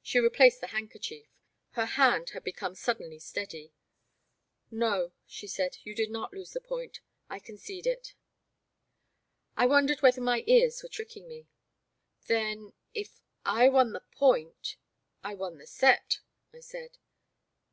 [0.00, 1.26] She replaced the handkerchief.
[1.70, 3.72] Her hand had become suddenly steady.
[4.70, 8.14] No," she said, you did not lose the point,— I concede it."
[9.56, 11.48] I wondered whether my ears were tricking me."
[12.28, 14.76] Then— ^if I won the point—
[15.24, 16.20] I won the set,"
[16.52, 16.98] I said.